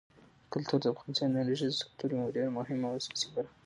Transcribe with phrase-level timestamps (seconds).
[0.53, 3.53] کلتور د افغانستان د انرژۍ د سکتور یوه ډېره مهمه او اساسي برخه ده.